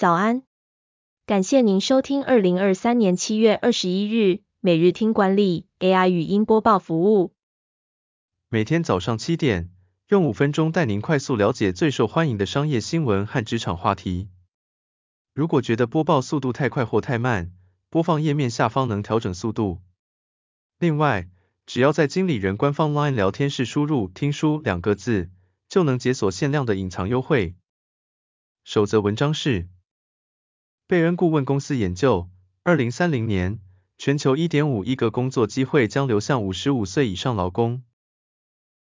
[0.00, 0.44] 早安，
[1.26, 7.34] 感谢您收听二零二三年七月二十一日每日听管理 AI 语音播报服务。
[8.48, 9.70] 每天早上七点，
[10.08, 14.30] 用五分钟带您快速了解最受欢迎的商业新闻和职场话题。
[15.34, 17.52] 如果觉得播报速度太快或太慢，
[17.90, 19.82] 播放页面下方能调整速度。
[20.78, 21.28] 另外，
[21.66, 25.28] 只要在经理人官方 LINE 聊天室输入“听书”两个字，
[25.68, 27.54] 就能解锁限量的隐藏优惠。
[28.64, 29.68] 首则文章是：
[30.90, 32.26] 贝恩顾问公司研究，
[32.64, 33.60] 二零三零年，
[33.96, 37.84] 全球一点五亿个工作机会将流向五十五岁以上劳工。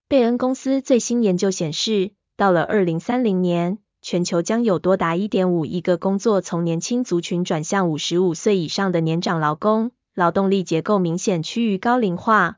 [0.07, 12.57] 贝恩公司最新研究显示，到了二零三零年，全球将有多达一点五亿个工作从年轻族群转向五十五岁以上的年长劳工，劳动力结构明显趋于高龄化。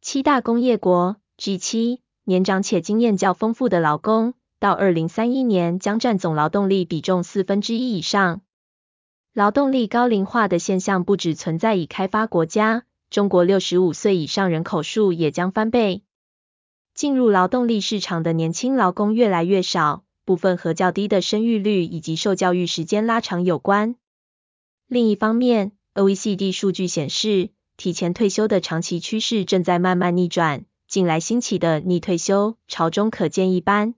[0.00, 8.40] 七大工业国 G7 年长且经验较丰富的劳工，到二零三一年将占总劳动力比重四分之一以上。
[9.34, 16.04] 劳动力高龄化的现象不只存在已开发国家，中国六十五岁以上人口数也将翻倍。
[16.94, 23.96] 进入劳动力市场的年轻劳工越来越少，部分和较低的生育率以及受教育时间拉长有关。
[24.86, 33.96] 另一方面，OECD 数据显示，提前退休的长期趋势正在慢慢逆转，近来兴起的逆退休潮中可见一斑。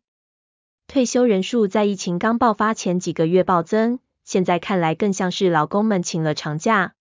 [0.89, 6.95] 退休人数在疫情刚爆发前几个月暴增，现在看来更像是劳工们请了长假。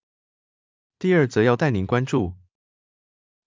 [0.96, 2.34] 第二则要带您关注，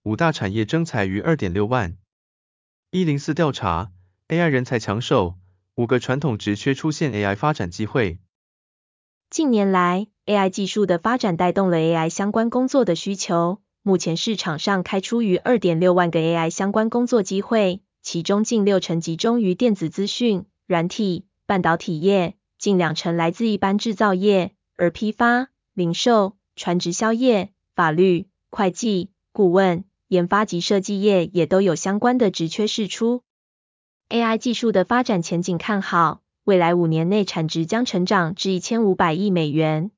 [0.04, 1.98] 五大产业征才逾二点六万。
[2.92, 3.94] 一零四调查
[4.28, 5.36] ，AI 人才抢手，
[5.76, 8.20] 五个传统职缺出现 AI 发展机会。
[9.30, 13.62] 近年来，AI 技术的发展带动了 AI 相关工作的需求。
[13.82, 33.24] 目前市场上开出逾二点六万个 AI 相关工作机会，其中近六成集中于电子资讯、软体、半导体业，近两成来自一般制造业，而批发、零售、船直销业、法律、会计、顾问、研发及设计业也都有相关的职缺释出。
[34.10, 36.22] AI 技术的发展前景看好。
[36.46, 39.92] 未来五年内产值将成长至一千五百亿美元。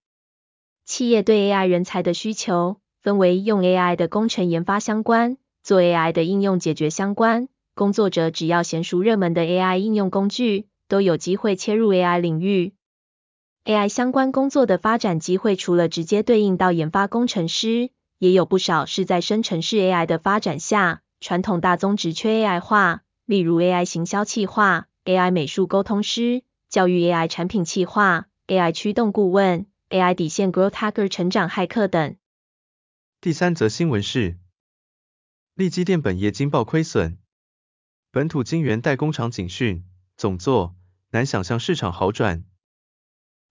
[0.83, 7.47] 企业对 AI 人才的需求分为用 AI 的工程研发相关、做 AI 的应用解决相关。
[7.73, 12.74] 工作者只要娴熟热门的 AI 应用工具，都有机会切入 AI 领域。
[13.63, 24.90] AI 相关工作的发展机会，除了直接对应到研发工程师，也有不少是在生成式 AI 的发展下，传统大宗职缺 AI 化，例如 AI 行销企划。
[25.06, 32.18] AI 美术沟通师、教育 AI 产品企划、AI 驱动顾问、AI 底线 Growth Hacker 成长骇客等。
[33.22, 34.38] 第三则新闻是，
[35.56, 37.18] 利基电本业惊爆亏损，
[38.12, 39.85] 本土晶圆代工厂警讯，
[40.18, 40.75] 总座
[41.11, 42.45] 难想象市场好转。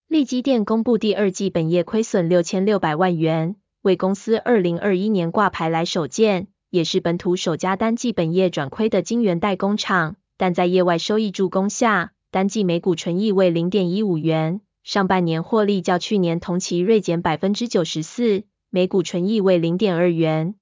[0.06, 10.16] 力积电公布第二季本业亏损六千六百万元，为公司二零二一年挂牌来首见，也是本土首家单季本业转亏的晶圆代工厂。
[10.38, 20.54] 但在业外收益助攻下，单季每股纯益为零点一五元，上半年获利较去年同期锐减百分之九十四，每股纯益为零点二元。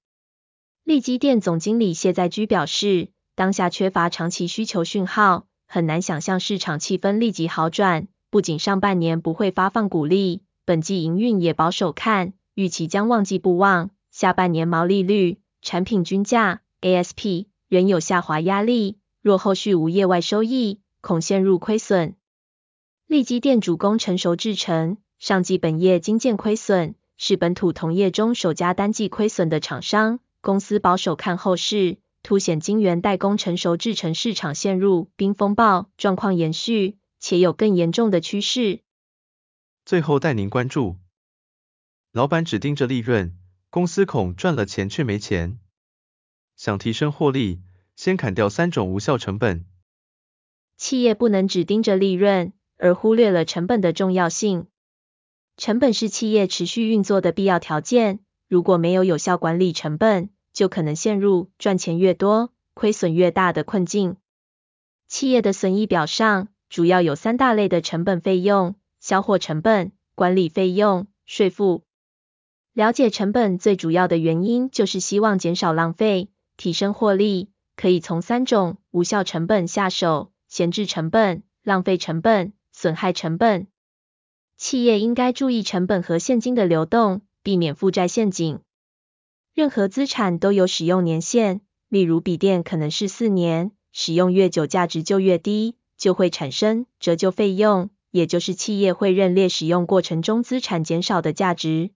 [0.82, 8.08] 力积电总经理谢在居表示，当下缺乏长期需求讯号，很难想象市场气氛立即好转。
[8.30, 18.98] 不仅上半年不会发放股利，本季营运也保守看，预期将旺季不旺，下半年毛利率、产品均价、ASP 仍有下滑压力。
[19.20, 22.16] 若后续无业外收益，恐陷入亏损。
[23.06, 30.20] 利基电主攻成熟制成，上季本业惊见亏损，是本土同业中首家单季亏损的厂商。
[30.40, 38.80] 公司保守看后市，凸显晶圆代工成熟制程市场陷入冰风暴状况延续，且有更严重的趋势。
[39.84, 40.96] 最后带您关注，
[42.12, 43.36] 老板只盯着利润，
[43.70, 45.58] 公司恐赚了钱却没钱，
[46.56, 47.60] 想提升获利。
[47.96, 49.66] 先砍掉三种无效成本。
[50.76, 54.68] 企业不能只盯着利润，而忽略了成本的重要性。
[55.56, 64.16] 成本是企业持续运作的必要条件，如果没有有效管理成本，就可能陷入赚钱越多，亏损越大的困境。
[65.06, 71.84] 企业的损益表上，主要有三大类的成本费用：销货成本、管理费用、税负。
[72.72, 77.50] 了解成本最主要的原因，就是希望减少浪费，提升获利。
[77.76, 83.68] 可以从三种无效成本下手：闲置成本、浪费成本、损害成本。
[84.56, 88.58] 企业应该注意成本和现金的流动，避免负债陷阱。
[89.58, 97.90] 任何资产都有使用年限，例如笔电可能是四年，使用越久价值就越低，就会产生折旧费用。
[98.12, 101.90] 也就是企业会认列使用过程中资产减少的价值。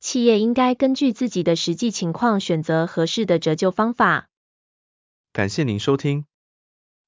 [0.00, 4.28] 企业应该根据自己的实际情况选择合适的折旧方法。
[5.32, 6.26] 感谢您收听，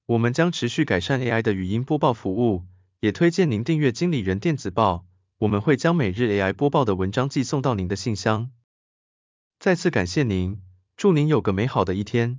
[0.07, 2.63] 我们将持续改善 AI 的语音播报服务，
[3.01, 5.05] 也推荐您订阅经理人电子报，
[5.37, 8.51] 我们会将每日 AI 播报的文章寄送到您的信箱。
[9.59, 10.61] 再次感谢您，
[10.97, 12.39] 祝您有个美好的一天。